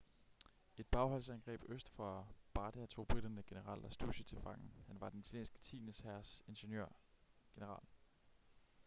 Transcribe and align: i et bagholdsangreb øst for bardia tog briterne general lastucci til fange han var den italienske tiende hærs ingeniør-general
i 0.77 0.81
et 0.81 0.87
bagholdsangreb 0.87 1.61
øst 1.69 1.89
for 1.89 2.27
bardia 2.53 2.85
tog 2.85 3.07
briterne 3.07 3.43
general 3.43 3.81
lastucci 3.81 4.23
til 4.23 4.41
fange 4.41 4.71
han 4.87 4.99
var 5.01 5.09
den 5.09 5.19
italienske 5.19 5.59
tiende 5.59 5.93
hærs 6.03 6.43
ingeniør-general 6.47 7.83